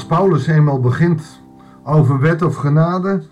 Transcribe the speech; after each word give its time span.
Als 0.00 0.08
Paulus 0.08 0.46
eenmaal 0.46 0.80
begint 0.80 1.40
over 1.84 2.20
wet 2.20 2.42
of 2.42 2.56
genade, 2.56 3.22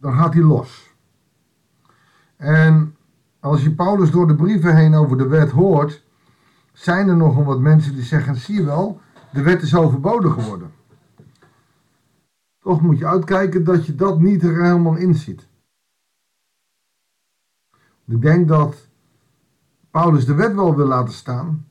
dan 0.00 0.12
gaat 0.14 0.34
hij 0.34 0.42
los. 0.42 0.94
En 2.36 2.96
als 3.40 3.62
je 3.62 3.74
Paulus 3.74 4.10
door 4.10 4.26
de 4.26 4.34
brieven 4.34 4.76
heen 4.76 4.94
over 4.94 5.18
de 5.18 5.26
wet 5.26 5.50
hoort, 5.50 6.04
zijn 6.72 7.08
er 7.08 7.16
nogal 7.16 7.44
wat 7.44 7.60
mensen 7.60 7.94
die 7.94 8.02
zeggen: 8.02 8.36
zie 8.36 8.54
je 8.54 8.64
wel, 8.64 9.00
de 9.32 9.42
wet 9.42 9.62
is 9.62 9.74
overbodig 9.74 10.32
geworden. 10.34 10.72
Toch 12.60 12.80
moet 12.80 12.98
je 12.98 13.06
uitkijken 13.06 13.64
dat 13.64 13.86
je 13.86 13.94
dat 13.94 14.20
niet 14.20 14.42
er 14.42 14.62
helemaal 14.62 14.96
in 14.96 15.14
ziet. 15.14 15.48
Ik 18.06 18.22
denk 18.22 18.48
dat 18.48 18.88
Paulus 19.90 20.26
de 20.26 20.34
wet 20.34 20.54
wel 20.54 20.76
wil 20.76 20.86
laten 20.86 21.14
staan, 21.14 21.68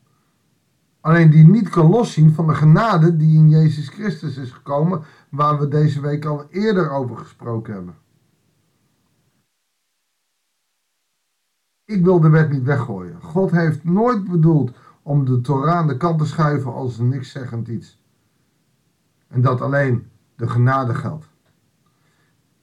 alleen 1.03 1.29
die 1.29 1.47
niet 1.47 1.69
kan 1.69 1.89
loszien 1.89 2.33
van 2.33 2.47
de 2.47 2.53
genade 2.53 3.17
die 3.17 3.37
in 3.37 3.49
Jezus 3.49 3.89
Christus 3.89 4.37
is 4.37 4.51
gekomen, 4.51 5.03
waar 5.29 5.59
we 5.59 5.67
deze 5.67 6.01
week 6.01 6.25
al 6.25 6.45
eerder 6.49 6.91
over 6.91 7.17
gesproken 7.17 7.73
hebben. 7.73 7.95
Ik 11.85 12.03
wil 12.03 12.19
de 12.19 12.29
wet 12.29 12.51
niet 12.51 12.63
weggooien. 12.63 13.21
God 13.21 13.51
heeft 13.51 13.83
nooit 13.83 14.27
bedoeld 14.27 14.71
om 15.01 15.25
de 15.25 15.41
Torah 15.41 15.75
aan 15.75 15.87
de 15.87 15.97
kant 15.97 16.19
te 16.19 16.25
schuiven 16.25 16.73
als 16.73 16.97
een 16.97 17.07
nikszeggend 17.07 17.67
iets. 17.67 18.01
En 19.27 19.41
dat 19.41 19.61
alleen 19.61 20.07
de 20.35 20.47
genade 20.47 20.93
geldt. 20.93 21.29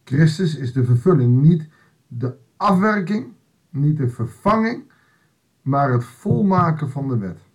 Christus 0.05 0.57
is 0.57 0.73
de 0.73 0.85
vervulling, 0.85 1.43
niet 1.43 1.69
de 2.07 2.37
afwerking, 2.57 3.33
niet 3.71 3.97
de 3.97 4.09
vervanging, 4.09 4.93
maar 5.63 5.93
het 5.93 6.05
volmaken 6.05 6.91
van 6.91 7.09
de 7.09 7.19
wet. 7.19 7.50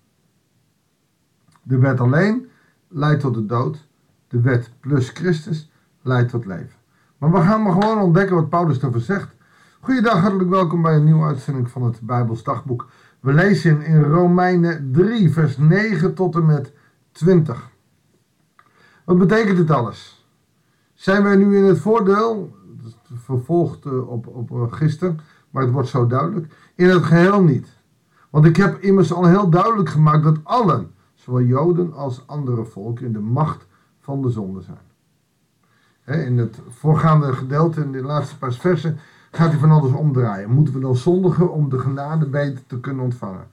De 1.67 1.77
wet 1.77 1.99
alleen 1.99 2.49
leidt 2.87 3.21
tot 3.21 3.33
de 3.33 3.45
dood. 3.45 3.87
De 4.27 4.41
wet 4.41 4.71
plus 4.79 5.09
Christus 5.09 5.71
leidt 6.01 6.29
tot 6.29 6.45
leven. 6.45 6.75
Maar 7.17 7.31
we 7.31 7.41
gaan 7.41 7.61
maar 7.61 7.71
gewoon 7.71 7.99
ontdekken 7.99 8.35
wat 8.35 8.49
Paulus 8.49 8.77
erover 8.77 9.01
zegt. 9.01 9.35
Goeiedag, 9.79 10.19
hartelijk 10.19 10.49
welkom 10.49 10.81
bij 10.81 10.95
een 10.95 11.03
nieuwe 11.03 11.25
uitzending 11.25 11.69
van 11.69 11.83
het 11.83 12.01
Bijbels 12.01 12.43
Dagboek. 12.43 12.87
We 13.19 13.33
lezen 13.33 13.81
in 13.81 14.01
Romeinen 14.03 14.91
3, 14.91 15.31
vers 15.31 15.57
9 15.57 16.13
tot 16.13 16.35
en 16.35 16.45
met 16.45 16.73
20. 17.11 17.69
Wat 19.05 19.17
betekent 19.17 19.57
dit 19.57 19.71
alles? 19.71 20.27
Zijn 20.93 21.23
wij 21.23 21.35
nu 21.35 21.57
in 21.57 21.63
het 21.63 21.79
voordeel, 21.79 22.55
vervolgd 23.13 23.85
eh, 23.85 24.09
op, 24.09 24.27
op 24.27 24.51
eh, 24.51 24.73
gisteren, 24.73 25.19
maar 25.49 25.63
het 25.63 25.71
wordt 25.71 25.89
zo 25.89 26.07
duidelijk, 26.07 26.53
in 26.75 26.89
het 26.89 27.03
geheel 27.03 27.43
niet. 27.43 27.67
Want 28.29 28.45
ik 28.45 28.55
heb 28.55 28.81
immers 28.81 29.13
al 29.13 29.25
heel 29.25 29.49
duidelijk 29.49 29.89
gemaakt 29.89 30.23
dat 30.23 30.39
allen, 30.43 30.93
zowel 31.25 31.41
Joden 31.41 31.93
als 31.93 32.27
andere 32.27 32.65
volken, 32.65 33.05
in 33.05 33.13
de 33.13 33.19
macht 33.19 33.67
van 33.99 34.21
de 34.21 34.29
zonde 34.29 34.61
zijn. 34.61 36.25
In 36.25 36.37
het 36.37 36.59
voorgaande 36.69 37.33
gedeelte, 37.33 37.81
in 37.81 37.91
de 37.91 38.01
laatste 38.01 38.37
paar 38.37 38.53
versen, 38.53 38.97
gaat 39.31 39.49
hij 39.49 39.59
van 39.59 39.71
alles 39.71 39.91
omdraaien. 39.91 40.49
Moeten 40.49 40.73
we 40.73 40.79
dan 40.79 40.95
zondigen 40.95 41.51
om 41.51 41.69
de 41.69 41.79
genade 41.79 42.25
beter 42.25 42.65
te 42.67 42.79
kunnen 42.79 43.03
ontvangen? 43.03 43.47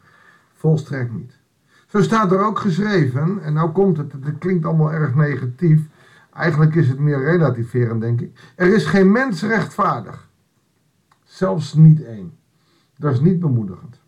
Volstrekt 0.52 1.12
niet. 1.12 1.38
Zo 1.86 2.02
staat 2.02 2.32
er 2.32 2.44
ook 2.44 2.58
geschreven, 2.58 3.42
en 3.42 3.52
nou 3.52 3.70
komt 3.70 3.96
het, 3.96 4.12
het 4.12 4.38
klinkt 4.38 4.64
allemaal 4.64 4.92
erg 4.92 5.14
negatief. 5.14 5.88
Eigenlijk 6.32 6.74
is 6.74 6.88
het 6.88 6.98
meer 6.98 7.24
relativerend, 7.24 8.00
denk 8.00 8.20
ik. 8.20 8.52
Er 8.56 8.74
is 8.74 8.84
geen 8.84 9.12
mens 9.12 9.42
rechtvaardig. 9.42 10.28
Zelfs 11.24 11.74
niet 11.74 12.04
één. 12.04 12.32
Dat 12.96 13.12
is 13.12 13.20
niet 13.20 13.40
bemoedigend. 13.40 14.01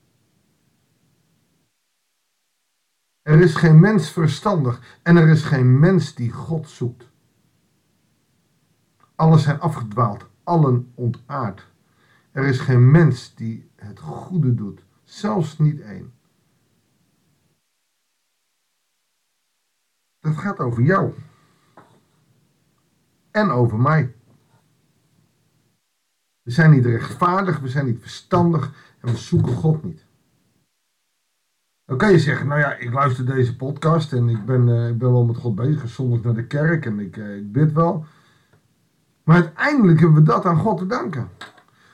Er 3.25 3.41
is 3.41 3.55
geen 3.55 3.81
mens 3.81 4.11
verstandig 4.11 4.99
en 5.03 5.17
er 5.17 5.29
is 5.29 5.43
geen 5.43 5.79
mens 5.79 6.15
die 6.15 6.31
God 6.31 6.69
zoekt. 6.69 7.11
Alles 9.15 9.43
zijn 9.43 9.61
afgedwaald, 9.61 10.27
allen 10.43 10.93
ontaard. 10.95 11.71
Er 12.31 12.45
is 12.45 12.59
geen 12.59 12.91
mens 12.91 13.35
die 13.35 13.71
het 13.77 14.01
goede 14.01 14.55
doet, 14.55 14.85
zelfs 15.03 15.59
niet 15.59 15.81
één. 15.81 16.13
Dat 20.19 20.37
gaat 20.37 20.59
over 20.59 20.83
jou. 20.83 21.15
En 23.31 23.51
over 23.51 23.81
mij. 23.81 24.15
We 26.43 26.51
zijn 26.51 26.71
niet 26.71 26.85
rechtvaardig, 26.85 27.59
we 27.59 27.69
zijn 27.69 27.87
niet 27.87 28.01
verstandig 28.01 28.95
en 29.01 29.11
we 29.11 29.17
zoeken 29.17 29.53
God 29.53 29.85
niet. 29.85 30.07
Dan 31.87 31.97
kan 31.97 32.11
je 32.11 32.19
zeggen, 32.19 32.47
nou 32.47 32.61
ja, 32.61 32.75
ik 32.75 32.93
luister 32.93 33.27
deze 33.27 33.57
podcast 33.57 34.13
en 34.13 34.29
ik 34.29 34.45
ben, 34.45 34.69
uh, 34.69 34.89
ik 34.89 34.99
ben 34.99 35.13
wel 35.13 35.25
met 35.25 35.37
God 35.37 35.55
bezig, 35.55 35.89
zondag 35.89 36.23
naar 36.23 36.35
de 36.35 36.47
kerk 36.47 36.87
en 36.87 36.99
ik, 36.99 37.17
uh, 37.17 37.37
ik 37.37 37.53
bid 37.53 37.73
wel. 37.73 38.05
Maar 39.25 39.37
uiteindelijk 39.37 40.01
hebben 40.01 40.19
we 40.19 40.25
dat 40.25 40.47
aan 40.47 40.57
God 40.57 40.79
te 40.79 40.87
danken. 40.87 41.29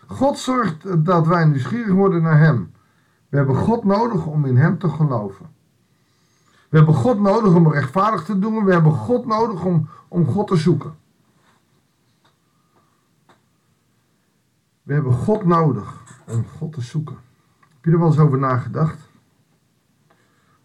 God 0.06 0.38
zorgt 0.38 1.04
dat 1.04 1.26
wij 1.26 1.44
nieuwsgierig 1.44 1.92
worden 1.92 2.22
naar 2.22 2.38
Hem. 2.38 2.72
We 3.28 3.36
hebben 3.36 3.56
God 3.56 3.84
nodig 3.84 4.26
om 4.26 4.44
in 4.44 4.56
Hem 4.56 4.78
te 4.78 4.88
geloven. 4.88 5.46
We 6.68 6.76
hebben 6.76 6.94
God 6.94 7.20
nodig 7.20 7.54
om 7.54 7.72
rechtvaardig 7.72 8.24
te 8.24 8.38
doen. 8.38 8.64
We 8.64 8.72
hebben 8.72 8.92
God 8.92 9.26
nodig 9.26 9.64
om, 9.64 9.88
om 10.08 10.26
God 10.26 10.48
te 10.48 10.56
zoeken. 10.56 10.94
We 14.82 14.92
hebben 14.92 15.12
God 15.12 15.44
nodig 15.44 15.94
om 16.26 16.44
God 16.58 16.72
te 16.72 16.80
zoeken. 16.80 17.16
Heb 17.58 17.84
je 17.84 17.90
er 17.90 17.98
wel 17.98 18.08
eens 18.08 18.18
over 18.18 18.38
nagedacht? 18.38 19.09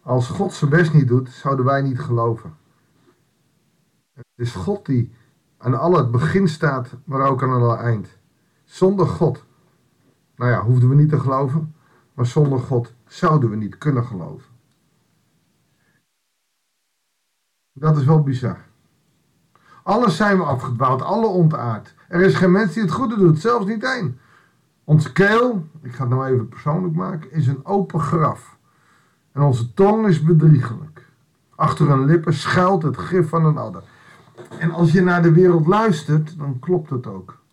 Als 0.05 0.27
God 0.27 0.53
zijn 0.53 0.69
best 0.69 0.93
niet 0.93 1.07
doet, 1.07 1.29
zouden 1.29 1.65
wij 1.65 1.81
niet 1.81 1.99
geloven. 1.99 2.57
Het 4.13 4.25
is 4.35 4.51
God 4.51 4.85
die 4.85 5.13
aan 5.57 5.79
alle 5.79 5.97
het 5.97 6.11
begin 6.11 6.47
staat, 6.47 6.95
maar 7.03 7.29
ook 7.29 7.43
aan 7.43 7.51
alle 7.51 7.75
eind. 7.75 8.17
Zonder 8.63 9.07
God, 9.07 9.45
nou 10.35 10.51
ja, 10.51 10.61
hoefden 10.61 10.89
we 10.89 10.95
niet 10.95 11.09
te 11.09 11.19
geloven, 11.19 11.75
maar 12.13 12.25
zonder 12.25 12.59
God 12.59 12.93
zouden 13.07 13.49
we 13.49 13.55
niet 13.55 13.77
kunnen 13.77 14.05
geloven. 14.05 14.49
Dat 17.73 17.97
is 17.97 18.05
wel 18.05 18.23
bizar. 18.23 18.65
Alles 19.83 20.15
zijn 20.15 20.37
we 20.37 20.43
afgedwaald, 20.43 21.01
alle 21.01 21.27
ontaard. 21.27 21.93
Er 22.07 22.21
is 22.21 22.35
geen 22.35 22.51
mens 22.51 22.73
die 22.73 22.83
het 22.83 22.91
goede 22.91 23.17
doet, 23.17 23.39
zelfs 23.39 23.65
niet 23.65 23.83
één. 23.83 24.19
Onze 24.83 25.11
keel, 25.11 25.67
ik 25.81 25.95
ga 25.95 26.03
het 26.03 26.13
nou 26.13 26.25
even 26.25 26.47
persoonlijk 26.49 26.95
maken, 26.95 27.31
is 27.31 27.47
een 27.47 27.65
open 27.65 27.99
graf. 27.99 28.54
En 29.35 29.41
onze 29.41 29.73
tong 29.73 30.07
is 30.07 30.23
bedriegelijk. 30.23 31.07
Achter 31.55 31.89
een 31.89 32.05
lippen 32.05 32.33
schuilt 32.33 32.83
het 32.83 32.97
gif 32.97 33.29
van 33.29 33.45
een 33.45 33.57
adder. 33.57 33.83
En 34.59 34.71
als 34.71 34.91
je 34.91 35.01
naar 35.01 35.21
de 35.21 35.31
wereld 35.31 35.67
luistert, 35.67 36.37
dan 36.37 36.59
klopt 36.59 36.89
het 36.89 37.07
ook. 37.07 37.43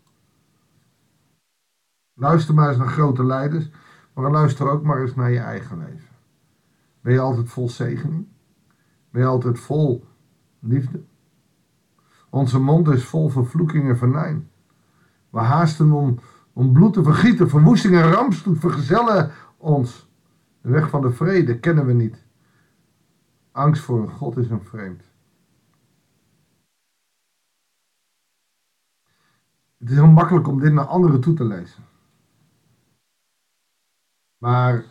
Luister 2.14 2.54
maar 2.54 2.68
eens 2.68 2.78
naar 2.78 2.88
grote 2.88 3.24
leiders, 3.24 3.70
maar 4.14 4.30
luister 4.30 4.68
ook 4.68 4.82
maar 4.82 5.00
eens 5.00 5.14
naar 5.14 5.30
je 5.30 5.38
eigen 5.38 5.78
leven. 5.78 6.08
Ben 7.00 7.12
je 7.12 7.20
altijd 7.20 7.48
vol 7.48 7.68
zegening? 7.68 8.26
Ben 9.10 9.22
je 9.22 9.28
altijd 9.28 9.58
vol 9.58 10.06
liefde? 10.58 11.02
Onze 12.30 12.58
mond 12.58 12.88
is 12.88 13.04
vol 13.04 13.28
vervloeking 13.28 13.88
en 13.88 13.98
venijn. 13.98 14.50
We 15.30 15.38
haasten 15.38 15.92
om, 15.92 16.18
om 16.52 16.72
bloed 16.72 16.92
te 16.92 17.02
vergieten, 17.02 17.48
verwoesting 17.48 17.94
en 17.94 18.12
rampspoed 18.12 18.58
vergezellen 18.58 19.30
ons. 19.56 20.10
De 20.62 20.70
weg 20.70 20.90
van 20.90 21.02
de 21.02 21.12
vrede 21.12 21.58
kennen 21.58 21.86
we 21.86 21.92
niet. 21.92 22.24
Angst 23.50 23.82
voor 23.82 24.02
een 24.02 24.10
God 24.10 24.36
is 24.36 24.50
een 24.50 24.64
vreemd. 24.64 25.02
Het 29.78 29.90
is 29.90 29.96
heel 29.96 30.06
makkelijk 30.06 30.48
om 30.48 30.60
dit 30.60 30.72
naar 30.72 30.84
anderen 30.84 31.20
toe 31.20 31.34
te 31.34 31.44
lezen. 31.44 31.84
Maar 34.38 34.84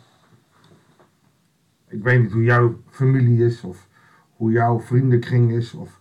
ik 1.88 2.02
weet 2.02 2.22
niet 2.22 2.32
hoe 2.32 2.42
jouw 2.42 2.80
familie 2.88 3.44
is 3.44 3.62
of 3.62 3.88
hoe 4.36 4.50
jouw 4.50 4.80
vriendenkring 4.80 5.52
is 5.52 5.74
of 5.74 6.00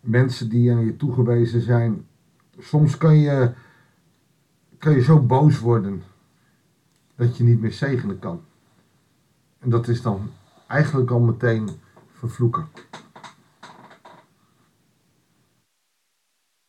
mensen 0.00 0.48
die 0.48 0.72
aan 0.72 0.84
je 0.84 0.96
toegewezen 0.96 1.60
zijn. 1.60 2.06
Soms 2.58 2.96
kan 2.96 3.16
je, 3.16 3.54
kan 4.78 4.92
je 4.92 5.02
zo 5.02 5.22
boos 5.22 5.58
worden 5.58 6.02
dat 7.14 7.36
je 7.36 7.44
niet 7.44 7.60
meer 7.60 7.72
zegenen 7.72 8.18
kan. 8.18 8.48
En 9.60 9.70
dat 9.70 9.88
is 9.88 10.02
dan 10.02 10.30
eigenlijk 10.66 11.10
al 11.10 11.20
meteen 11.20 11.68
vervloeken. 12.12 12.66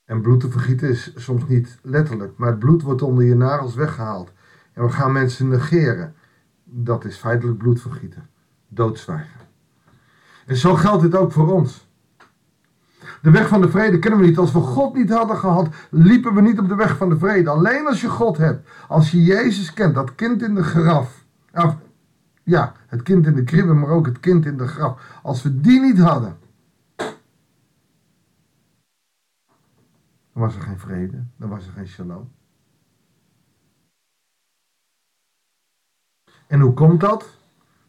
En 0.06 0.22
bloed 0.22 0.40
te 0.40 0.50
vergieten 0.50 0.90
is 0.90 1.14
soms 1.16 1.48
niet 1.48 1.80
letterlijk, 1.82 2.38
maar 2.38 2.50
het 2.50 2.60
bloed 2.60 2.82
wordt 2.82 3.02
onder 3.02 3.24
je 3.24 3.36
nagels 3.36 3.76
weggehaald. 3.76 4.32
En 4.74 4.84
we 4.84 4.90
gaan 4.90 5.12
mensen 5.12 5.48
negeren. 5.48 6.16
Dat 6.64 7.06
is 7.06 7.18
feitelijk 7.18 7.58
bloedvergieten. 7.58 8.30
Doodzwijgen. 8.68 9.40
En 10.46 10.56
zo 10.56 10.76
geldt 10.76 11.02
dit 11.02 11.16
ook 11.16 11.32
voor 11.32 11.52
ons. 11.52 11.90
De 13.22 13.32
weg 13.32 13.48
van 13.48 13.62
de 13.62 13.70
vrede 13.70 14.00
kennen 14.00 14.20
we 14.20 14.26
niet. 14.26 14.38
Als 14.38 14.52
we 14.52 14.60
God 14.60 14.94
niet 14.94 15.10
hadden 15.10 15.38
gehad, 15.38 15.68
liepen 15.90 16.34
we 16.34 16.42
niet 16.42 16.60
op 16.60 16.70
de 16.70 16.76
weg 16.76 16.98
van 16.98 17.10
de 17.10 17.18
vrede. 17.18 17.50
Alleen 17.50 17.88
als 17.88 18.02
je 18.02 18.10
God 18.10 18.38
hebt, 18.38 18.70
als 18.88 19.12
je 19.12 19.24
Jezus 19.24 19.74
kent, 19.74 19.96
dat 19.96 20.16
kind 20.16 20.42
in 20.42 20.56
de 20.56 20.64
graf. 20.64 21.24
Ja, 22.52 22.74
het 22.88 23.02
kind 23.02 23.26
in 23.26 23.36
de 23.36 23.44
kribbe, 23.44 23.74
maar 23.74 23.90
ook 23.90 24.06
het 24.06 24.20
kind 24.20 24.46
in 24.46 24.58
de 24.58 24.68
graf. 24.68 25.20
Als 25.24 25.44
we 25.44 25.62
die 25.62 25.80
niet 25.80 26.00
hadden, 26.00 26.38
dan 30.34 30.42
was 30.42 30.56
er 30.56 30.62
geen 30.62 30.80
vrede, 30.80 31.24
dan 31.38 31.50
was 31.50 31.66
er 31.66 31.72
geen 31.72 31.88
shalom. 31.88 32.32
En 36.48 36.60
hoe 36.60 36.74
komt 36.74 37.00
dat? 37.00 37.38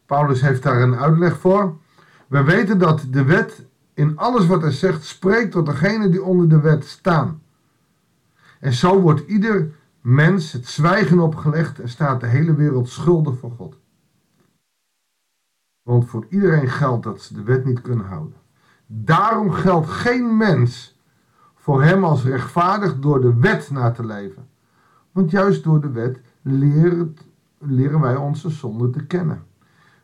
Paulus 0.05 0.41
heeft 0.41 0.63
daar 0.63 0.81
een 0.81 0.95
uitleg 0.95 1.39
voor. 1.39 1.77
We 2.27 2.43
weten 2.43 2.77
dat 2.79 3.05
de 3.09 3.23
wet 3.23 3.65
in 3.93 4.17
alles 4.17 4.45
wat 4.45 4.61
hij 4.61 4.71
zegt 4.71 5.03
spreekt 5.03 5.51
tot 5.51 5.65
degene 5.65 6.09
die 6.09 6.23
onder 6.23 6.49
de 6.49 6.59
wet 6.59 6.85
staan. 6.85 7.41
En 8.59 8.73
zo 8.73 9.01
wordt 9.01 9.27
ieder 9.27 9.75
mens 10.01 10.51
het 10.51 10.67
zwijgen 10.67 11.19
opgelegd 11.19 11.79
en 11.79 11.89
staat 11.89 12.19
de 12.19 12.27
hele 12.27 12.55
wereld 12.55 12.89
schuldig 12.89 13.37
voor 13.37 13.51
God. 13.51 13.81
Want 15.83 16.05
voor 16.05 16.25
iedereen 16.29 16.67
geldt 16.67 17.03
dat 17.03 17.21
ze 17.21 17.33
de 17.33 17.43
wet 17.43 17.65
niet 17.65 17.81
kunnen 17.81 18.05
houden. 18.05 18.37
Daarom 18.85 19.51
geldt 19.51 19.87
geen 19.87 20.37
mens 20.37 20.99
voor 21.55 21.83
hem 21.83 22.03
als 22.03 22.23
rechtvaardig 22.23 22.99
door 22.99 23.21
de 23.21 23.39
wet 23.39 23.69
na 23.71 23.91
te 23.91 24.05
leven. 24.05 24.47
Want 25.11 25.31
juist 25.31 25.63
door 25.63 25.81
de 25.81 25.91
wet 25.91 26.21
leren, 26.41 27.15
leren 27.57 27.99
wij 27.99 28.15
onze 28.15 28.49
zonde 28.49 28.89
te 28.89 29.05
kennen. 29.05 29.43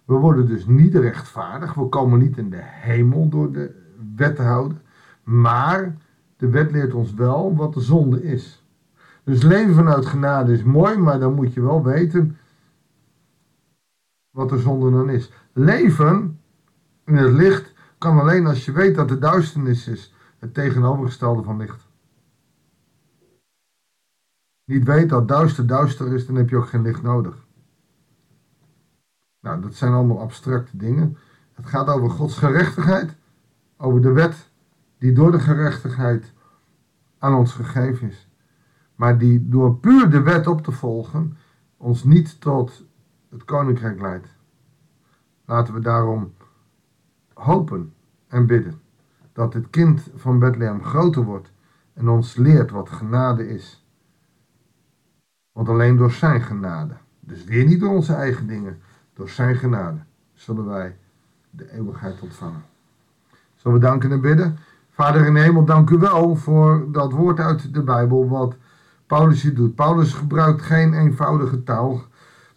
We 0.05 0.13
worden 0.13 0.47
dus 0.47 0.65
niet 0.65 0.95
rechtvaardig, 0.95 1.73
we 1.73 1.85
komen 1.85 2.19
niet 2.19 2.37
in 2.37 2.49
de 2.49 2.61
hemel 2.61 3.29
door 3.29 3.51
de 3.51 3.75
wet 4.15 4.35
te 4.35 4.41
houden, 4.41 4.81
maar 5.23 5.97
de 6.37 6.49
wet 6.49 6.71
leert 6.71 6.93
ons 6.93 7.13
wel 7.13 7.55
wat 7.55 7.73
de 7.73 7.81
zonde 7.81 8.23
is. 8.23 8.63
Dus 9.23 9.41
leven 9.41 9.75
vanuit 9.75 10.05
genade 10.05 10.53
is 10.53 10.63
mooi, 10.63 10.97
maar 10.97 11.19
dan 11.19 11.33
moet 11.33 11.53
je 11.53 11.61
wel 11.61 11.83
weten 11.83 12.37
wat 14.31 14.49
de 14.49 14.57
zonde 14.57 14.91
dan 14.91 15.09
is. 15.09 15.31
Leven 15.53 16.41
in 17.05 17.15
het 17.15 17.33
licht 17.33 17.73
kan 17.97 18.19
alleen 18.19 18.47
als 18.47 18.65
je 18.65 18.71
weet 18.71 18.95
dat 18.95 19.07
de 19.07 19.17
duisternis 19.17 19.87
is, 19.87 20.13
het 20.39 20.53
tegenovergestelde 20.53 21.43
van 21.43 21.57
licht. 21.57 21.87
Niet 24.65 24.83
weet 24.83 25.09
dat 25.09 25.27
duister 25.27 25.67
duister 25.67 26.13
is, 26.13 26.25
dan 26.25 26.35
heb 26.35 26.49
je 26.49 26.57
ook 26.57 26.67
geen 26.67 26.81
licht 26.81 27.01
nodig. 27.01 27.47
Nou, 29.39 29.61
dat 29.61 29.75
zijn 29.75 29.93
allemaal 29.93 30.19
abstracte 30.19 30.77
dingen. 30.77 31.17
Het 31.53 31.65
gaat 31.65 31.87
over 31.87 32.09
Gods 32.09 32.37
gerechtigheid, 32.37 33.15
over 33.77 34.01
de 34.01 34.11
wet 34.11 34.49
die 34.97 35.13
door 35.13 35.31
de 35.31 35.39
gerechtigheid 35.39 36.33
aan 37.17 37.33
ons 37.33 37.53
gegeven 37.53 38.09
is. 38.09 38.29
Maar 38.95 39.17
die 39.17 39.49
door 39.49 39.75
puur 39.75 40.09
de 40.09 40.21
wet 40.21 40.47
op 40.47 40.63
te 40.63 40.71
volgen 40.71 41.37
ons 41.77 42.03
niet 42.03 42.41
tot 42.41 42.85
het 43.29 43.45
koninkrijk 43.45 44.01
leidt. 44.01 44.27
Laten 45.45 45.73
we 45.73 45.79
daarom 45.79 46.33
hopen 47.33 47.93
en 48.27 48.45
bidden 48.45 48.81
dat 49.33 49.53
het 49.53 49.69
kind 49.69 50.09
van 50.15 50.39
Bethlehem 50.39 50.83
groter 50.83 51.23
wordt 51.23 51.51
en 51.93 52.09
ons 52.09 52.35
leert 52.35 52.71
wat 52.71 52.89
genade 52.89 53.49
is. 53.49 53.85
Want 55.51 55.69
alleen 55.69 55.95
door 55.95 56.11
zijn 56.11 56.41
genade, 56.41 56.93
dus 57.19 57.43
weer 57.43 57.65
niet 57.65 57.79
door 57.79 57.95
onze 57.95 58.13
eigen 58.13 58.47
dingen, 58.47 58.79
door 59.13 59.29
zijn 59.29 59.55
genade 59.55 59.99
zullen 60.33 60.65
wij 60.65 60.97
de 61.49 61.71
eeuwigheid 61.71 62.21
ontvangen. 62.21 62.63
Zullen 63.55 63.79
we 63.79 63.85
danken 63.85 64.11
en 64.11 64.21
bidden? 64.21 64.57
Vader 64.89 65.25
in 65.25 65.35
hemel, 65.35 65.65
dank 65.65 65.89
u 65.89 65.97
wel 65.97 66.35
voor 66.35 66.91
dat 66.91 67.11
woord 67.11 67.39
uit 67.39 67.73
de 67.73 67.83
Bijbel 67.83 68.29
wat 68.29 68.55
Paulus 69.07 69.41
hier 69.41 69.55
doet. 69.55 69.75
Paulus 69.75 70.13
gebruikt 70.13 70.61
geen 70.61 70.93
eenvoudige 70.93 71.63
taal. 71.63 72.01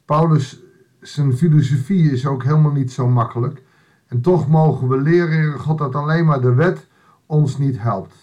Paulus, 0.04 0.61
zijn 1.02 1.36
filosofie 1.36 2.10
is 2.10 2.26
ook 2.26 2.44
helemaal 2.44 2.72
niet 2.72 2.92
zo 2.92 3.08
makkelijk. 3.08 3.62
En 4.06 4.20
toch 4.20 4.48
mogen 4.48 4.88
we 4.88 5.00
leren, 5.00 5.58
God, 5.58 5.78
dat 5.78 5.94
alleen 5.94 6.24
maar 6.24 6.40
de 6.40 6.54
wet 6.54 6.86
ons 7.26 7.58
niet 7.58 7.78
helpt. 7.78 8.14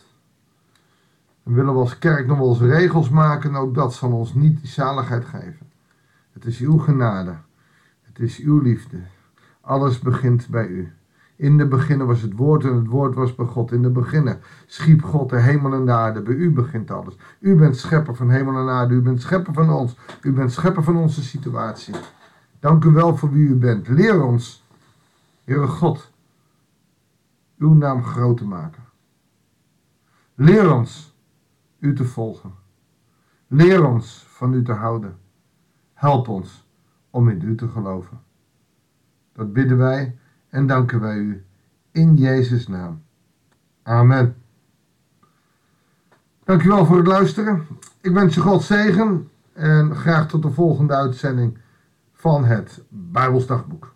We 1.44 1.54
willen 1.54 1.74
we 1.74 1.80
als 1.80 2.00
kerk 2.00 2.28
nog 2.28 2.38
wel 2.38 2.50
eens 2.50 2.60
regels 2.60 3.10
maken, 3.10 3.56
ook 3.56 3.76
dat 3.76 3.94
zal 3.94 4.12
ons 4.12 4.34
niet 4.34 4.60
die 4.60 4.70
zaligheid 4.70 5.26
geven. 5.26 5.68
Het 6.32 6.46
is 6.46 6.60
uw 6.60 6.78
genade. 6.78 7.36
Het 8.02 8.20
is 8.20 8.40
uw 8.40 8.60
liefde. 8.60 8.98
Alles 9.62 10.00
begint 10.00 10.48
bij 10.48 10.68
u. 10.68 10.94
In 11.36 11.58
de 11.58 11.68
beginnen 11.68 12.08
was 12.08 12.22
het 12.22 12.34
woord 12.36 12.64
en 12.64 12.76
het 12.76 12.88
woord 12.88 13.16
was 13.16 13.36
bij 13.36 13.46
God. 13.46 13.72
In 13.72 13.82
de 13.82 13.90
beginnen 13.90 14.40
schiep 14.66 15.04
God 15.04 15.30
de 15.30 15.40
hemel 15.40 15.74
en 15.74 15.86
de 15.86 15.92
aarde. 15.92 16.22
Bij 16.22 16.34
u 16.34 16.52
begint 16.52 16.92
alles. 16.92 17.18
U 17.40 17.56
bent 17.56 17.78
schepper 17.78 18.16
van 18.16 18.30
hemel 18.30 18.58
en 18.58 18.70
aarde. 18.70 18.94
U 18.94 19.02
bent 19.02 19.22
schepper 19.22 19.54
van 19.54 19.70
ons. 19.70 19.98
U 20.22 20.34
bent 20.34 20.52
schepper 20.52 20.84
van 20.84 20.98
onze 20.98 21.24
situatie. 21.24 21.94
Dank 22.60 22.84
u 22.84 22.90
wel 22.90 23.18
voor 23.18 23.32
wie 23.32 23.48
u 23.48 23.56
bent. 23.56 23.88
Leer 23.88 24.24
ons, 24.24 24.64
Heere 25.44 25.68
God, 25.68 26.12
uw 27.58 27.74
naam 27.74 28.04
groot 28.04 28.38
te 28.38 28.46
maken. 28.46 28.84
Leer 30.36 30.74
ons 30.74 31.16
u 31.80 31.96
te 31.96 32.06
volgen. 32.06 32.54
Leer 33.48 33.86
ons 33.86 34.26
van 34.28 34.54
u 34.54 34.64
te 34.64 34.72
houden. 34.72 35.18
Help 35.94 36.28
ons 36.28 36.68
om 37.10 37.30
in 37.30 37.42
u 37.42 37.56
te 37.56 37.68
geloven. 37.68 38.22
Dat 39.34 39.54
bidden 39.54 39.78
wij 39.78 40.18
en 40.50 40.68
danken 40.68 41.00
wij 41.00 41.18
u 41.18 41.46
in 41.92 42.16
Jezus' 42.16 42.68
naam. 42.68 43.02
Amen. 43.84 44.36
Dankjewel 46.44 46.86
voor 46.86 46.98
het 46.98 47.08
luisteren. 47.08 47.68
Ik 48.02 48.12
wens 48.12 48.36
je 48.36 48.42
God 48.42 48.64
zegen 48.64 49.30
en 49.54 49.96
graag 49.96 50.28
tot 50.28 50.42
de 50.42 50.52
volgende 50.52 50.96
uitzending 50.96 51.58
van 52.20 52.46
het 52.46 52.84
Bijbelsdagboek. 52.90 53.96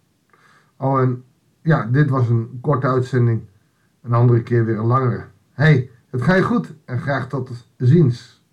Oh, 0.78 1.00
en 1.00 1.24
ja, 1.62 1.86
dit 1.86 2.10
was 2.10 2.30
een 2.30 2.58
korte 2.62 2.88
uitzending. 2.88 3.42
Een 4.02 4.14
andere 4.14 4.44
keer 4.44 4.66
weer 4.66 4.78
een 4.78 4.86
langere. 4.86 5.26
Hey, 5.52 5.90
het 6.10 6.22
gaat 6.22 6.44
goed 6.44 6.74
en 6.86 7.00
graag 7.00 7.28
tot 7.28 7.68
ziens. 7.78 8.44